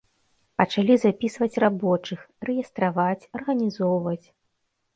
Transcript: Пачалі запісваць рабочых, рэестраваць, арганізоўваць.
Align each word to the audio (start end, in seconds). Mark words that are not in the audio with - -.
Пачалі 0.61 0.95
запісваць 1.01 1.59
рабочых, 1.65 2.19
рэестраваць, 2.51 3.27
арганізоўваць. 3.41 4.23